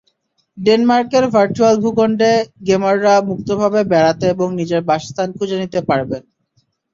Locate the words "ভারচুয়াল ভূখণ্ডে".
1.35-2.31